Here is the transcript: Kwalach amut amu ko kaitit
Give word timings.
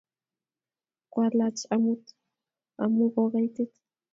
Kwalach 1.11 1.61
amut 1.73 2.03
amu 2.83 3.05
ko 3.13 3.21
kaitit 3.31 3.71